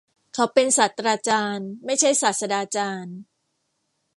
[0.33, 3.17] เขาเป็นศาสตราจารย์ ไม่ใช่ศาสดาจารย์